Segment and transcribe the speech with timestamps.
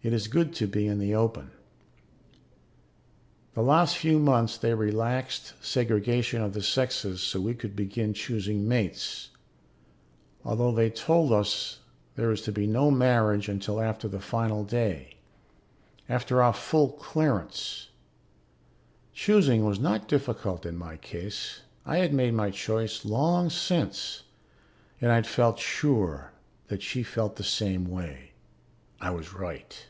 [0.00, 1.50] It is good to be in the open.
[3.54, 8.68] The last few months they relaxed segregation of the sexes so we could begin choosing
[8.68, 9.30] mates,
[10.44, 11.80] although they told us
[12.14, 15.16] there is to be no marriage until after the final day,
[16.08, 17.88] after our full clearance.
[19.12, 21.62] Choosing was not difficult in my case.
[21.84, 24.22] I had made my choice long since
[25.00, 26.30] and I'd felt sure
[26.68, 28.30] that she felt the same way;
[29.00, 29.84] I was right.